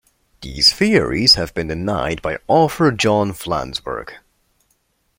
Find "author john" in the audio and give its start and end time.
2.47-3.33